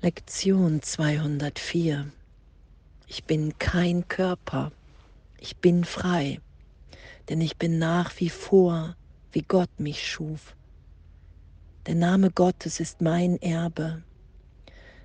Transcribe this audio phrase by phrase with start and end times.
[0.00, 2.06] Lektion 204.
[3.08, 4.70] Ich bin kein Körper,
[5.40, 6.38] ich bin frei,
[7.28, 8.94] denn ich bin nach wie vor,
[9.32, 10.54] wie Gott mich schuf.
[11.86, 14.04] Der Name Gottes ist mein Erbe.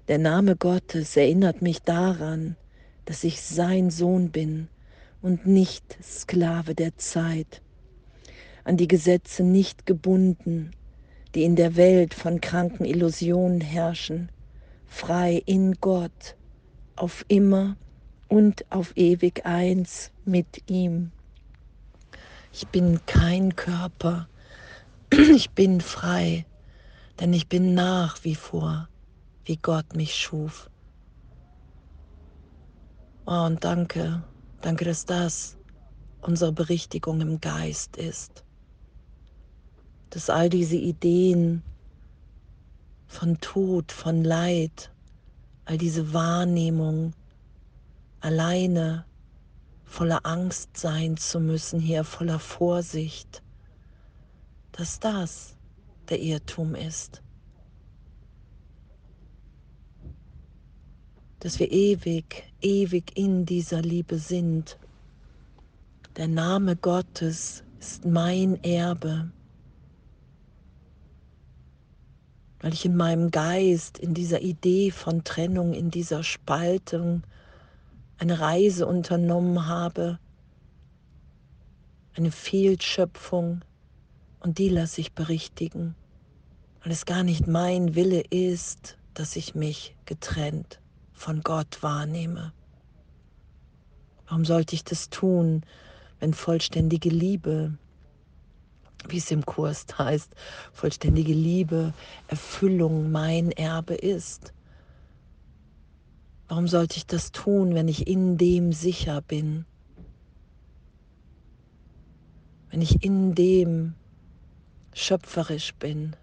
[0.10, 2.56] Der Name Gottes erinnert mich daran,
[3.06, 4.68] dass ich sein Sohn bin
[5.24, 7.64] und nicht Sklave der Zeit,
[8.64, 10.70] an die Gesetze nicht gebunden,
[11.34, 14.30] die in der Welt von kranken Illusionen herrschen,
[14.94, 16.38] frei in Gott,
[16.96, 17.76] auf immer
[18.30, 21.12] und auf ewig eins mit ihm.
[22.54, 24.30] Ich bin kein Körper,
[25.12, 26.46] ich bin frei,
[27.20, 28.88] denn ich bin nach wie vor,
[29.46, 30.70] wie Gott mich schuf.
[33.26, 34.24] Oh, und danke,
[34.62, 35.58] danke, dass das
[36.22, 38.46] unsere Berichtigung im Geist ist,
[40.12, 41.64] dass all diese Ideen,
[43.14, 44.93] von Tod, von Leid,
[45.66, 47.14] all diese Wahrnehmung,
[48.20, 49.06] alleine
[49.86, 53.44] voller Angst sein zu müssen, hier voller Vorsicht,
[54.72, 55.56] dass das
[56.10, 57.22] der Irrtum ist.
[61.40, 64.78] Dass wir ewig, ewig in dieser Liebe sind.
[66.16, 69.30] Der Name Gottes ist mein Erbe.
[72.64, 77.24] Weil ich in meinem Geist, in dieser Idee von Trennung, in dieser Spaltung
[78.18, 80.18] eine Reise unternommen habe,
[82.16, 83.66] eine Fehlschöpfung
[84.40, 85.94] und die lasse ich berichtigen,
[86.82, 90.80] weil es gar nicht mein Wille ist, dass ich mich getrennt
[91.12, 92.54] von Gott wahrnehme.
[94.26, 95.66] Warum sollte ich das tun,
[96.22, 97.78] wenn vollständige Liebe
[99.10, 100.32] wie es im Kurs heißt,
[100.72, 101.94] vollständige Liebe,
[102.28, 104.54] Erfüllung mein Erbe ist.
[106.48, 109.66] Warum sollte ich das tun, wenn ich in dem sicher bin?
[112.70, 113.96] Wenn ich in dem
[114.94, 116.16] schöpferisch bin?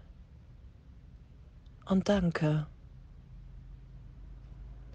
[1.85, 2.67] Und danke.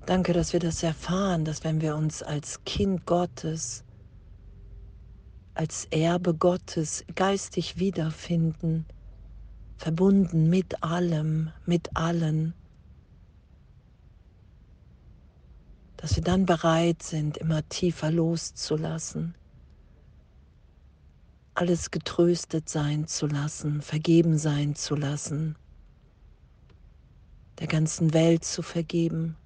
[0.07, 3.85] Danke, dass wir das erfahren, dass wenn wir uns als Kind Gottes
[5.57, 8.85] als Erbe Gottes geistig wiederfinden,
[9.79, 12.53] verbunden mit allem, mit allen,
[15.97, 19.35] dass wir dann bereit sind, immer tiefer loszulassen,
[21.55, 25.57] alles getröstet sein zu lassen, vergeben sein zu lassen,
[27.61, 29.37] der ganzen Welt zu vergeben,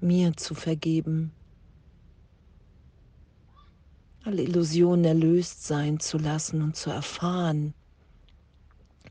[0.00, 1.32] mir zu vergeben
[4.24, 7.74] alle Illusionen erlöst sein zu lassen und zu erfahren,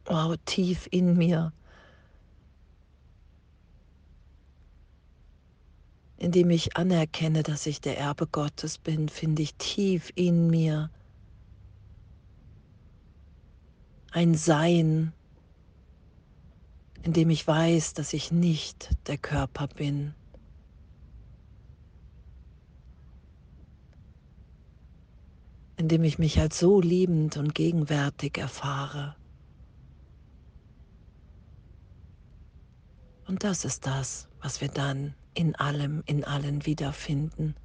[0.06, 1.54] wow, tief in mir,
[6.18, 10.90] indem ich anerkenne, dass ich der Erbe Gottes bin, finde ich tief in mir
[14.12, 15.14] ein Sein,
[17.04, 20.16] in dem ich weiß, dass ich nicht der Körper bin.
[25.78, 29.16] Indem ich mich als so liebend und gegenwärtig erfahre.
[33.28, 37.56] Und das ist das, was wir dann in allem, in allen wiederfinden.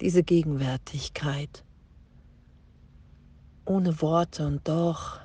[0.00, 1.64] Diese Gegenwärtigkeit.
[3.64, 5.20] Ohne Worte und doch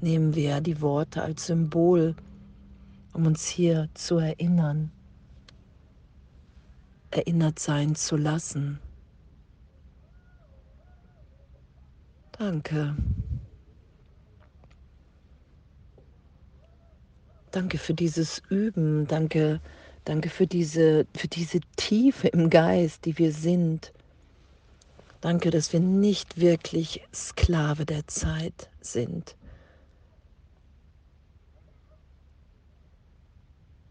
[0.00, 2.14] nehmen wir die Worte als Symbol,
[3.14, 4.90] um uns hier zu erinnern,
[7.10, 8.80] erinnert sein zu lassen.
[12.32, 12.96] Danke.
[17.50, 19.06] Danke für dieses Üben.
[19.06, 19.60] Danke,
[20.04, 23.92] danke für diese, für diese Tiefe im Geist, die wir sind.
[25.20, 29.36] Danke, dass wir nicht wirklich Sklave der Zeit sind.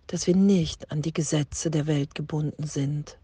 [0.08, 3.18] Dass wir nicht an die Gesetze der Welt gebunden sind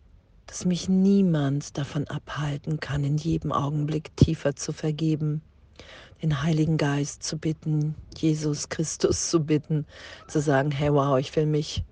[0.48, 5.42] dass mich niemand davon abhalten kann, in jedem Augenblick tiefer zu vergeben,
[6.24, 9.86] den Heiligen Geist zu bitten, Jesus Christus zu bitten,
[10.28, 11.84] zu sagen, hey wow, ich will mich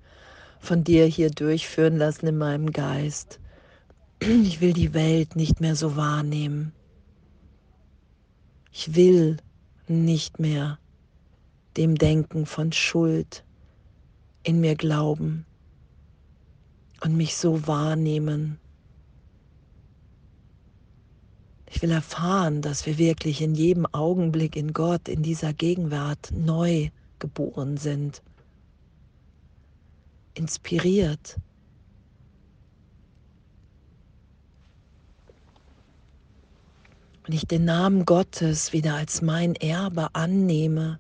[0.60, 3.40] von dir hier durchführen lassen in meinem Geist.
[4.20, 6.72] Ich will die Welt nicht mehr so wahrnehmen.
[8.72, 9.38] Ich will
[9.88, 10.80] nicht mehr
[11.78, 13.44] dem Denken von Schuld
[14.44, 15.46] in mir glauben
[17.02, 18.60] und mich so wahrnehmen.
[21.68, 26.90] Ich will erfahren, dass wir wirklich in jedem Augenblick in Gott, in dieser Gegenwart neu
[27.20, 28.22] geboren sind.
[30.36, 31.40] inspiriert.
[37.26, 41.00] Wenn ich den Namen Gottes wieder als mein Erbe annehme,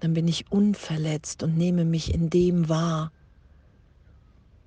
[0.00, 3.12] dann bin ich unverletzt und nehme mich in dem wahr.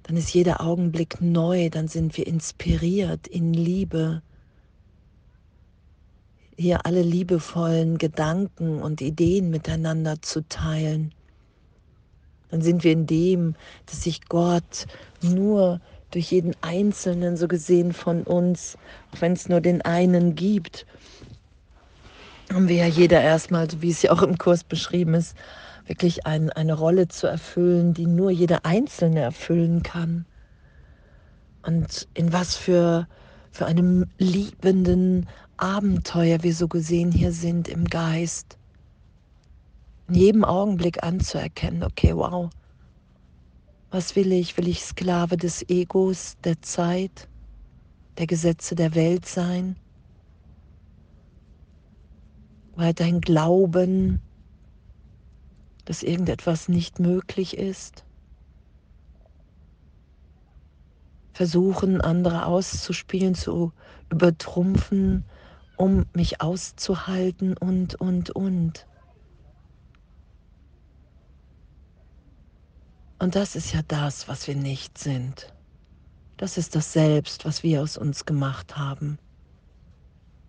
[0.03, 4.21] Dann ist jeder Augenblick neu, dann sind wir inspiriert in Liebe.
[6.57, 11.13] Hier alle liebevollen Gedanken und Ideen miteinander zu teilen.
[12.51, 13.55] Dann sind wir in dem,
[13.88, 14.85] dass sich Gott
[15.21, 18.77] nur durch jeden Einzelnen so gesehen von uns,
[19.11, 20.85] auch wenn es nur den einen gibt,
[22.51, 25.35] haben wir ja jeder erstmal, so wie es ja auch im Kurs beschrieben ist,
[25.85, 30.25] wirklich ein, eine Rolle zu erfüllen, die nur jeder Einzelne erfüllen kann.
[31.65, 33.07] Und in was für,
[33.51, 35.27] für einem liebenden
[35.57, 38.57] Abenteuer wir so gesehen hier sind im Geist.
[40.07, 42.50] In jedem Augenblick anzuerkennen, okay, wow,
[43.91, 44.57] was will ich?
[44.57, 47.27] Will ich Sklave des Egos, der Zeit,
[48.18, 49.75] der Gesetze der Welt sein?
[52.75, 54.19] Weiterhin glauben,
[55.85, 58.06] dass irgendetwas nicht möglich ist?
[61.33, 63.74] Versuchen, andere auszuspielen, zu
[64.12, 65.25] übertrumpfen,
[65.77, 68.88] um mich auszuhalten und, und, und.
[73.18, 75.53] Und das ist ja das, was wir nicht sind.
[76.38, 79.18] Das ist das Selbst, was wir aus uns gemacht haben,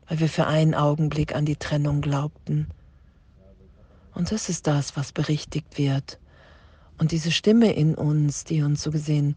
[0.08, 2.68] weil wir für einen Augenblick an die Trennung glaubten.
[4.14, 6.18] Und das ist das, was berichtigt wird.
[6.98, 9.36] Und diese Stimme in uns, die uns so gesehen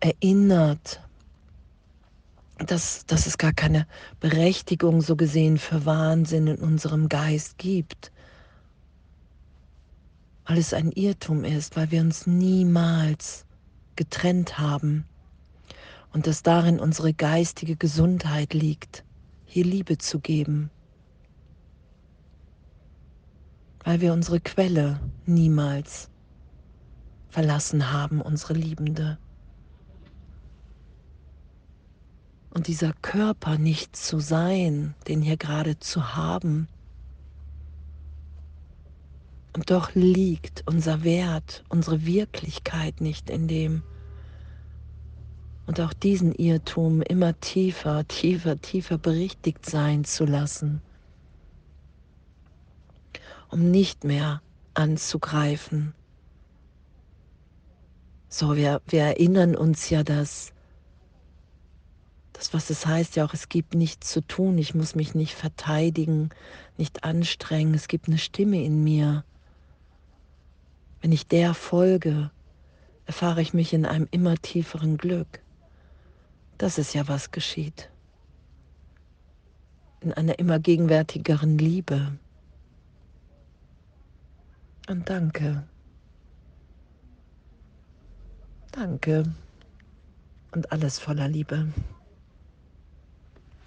[0.00, 1.00] erinnert,
[2.58, 3.86] dass, dass es gar keine
[4.18, 8.10] Berechtigung so gesehen für Wahnsinn in unserem Geist gibt,
[10.46, 13.44] weil es ein Irrtum ist, weil wir uns niemals
[13.94, 15.04] getrennt haben.
[16.12, 19.04] Und dass darin unsere geistige Gesundheit liegt,
[19.44, 20.70] hier Liebe zu geben,
[23.88, 26.10] weil wir unsere Quelle niemals
[27.30, 29.16] verlassen haben, unsere Liebende.
[32.50, 36.68] Und dieser Körper nicht zu sein, den hier gerade zu haben,
[39.54, 43.82] und doch liegt unser Wert, unsere Wirklichkeit nicht in dem.
[45.64, 50.82] Und auch diesen Irrtum immer tiefer, tiefer, tiefer berichtigt sein zu lassen,
[53.50, 54.42] um nicht mehr
[54.74, 55.94] anzugreifen.
[58.28, 60.52] So, wir, wir erinnern uns ja, dass
[62.34, 65.34] das, was es heißt, ja auch, es gibt nichts zu tun, ich muss mich nicht
[65.34, 66.30] verteidigen,
[66.76, 69.24] nicht anstrengen, es gibt eine Stimme in mir,
[71.00, 72.30] wenn ich der folge,
[73.06, 75.40] erfahre ich mich in einem immer tieferen Glück.
[76.58, 77.90] Das ist ja, was geschieht.
[80.00, 82.18] In einer immer gegenwärtigeren Liebe.
[84.88, 85.64] Und danke.
[88.72, 89.24] Danke.
[90.52, 91.68] Und alles voller Liebe.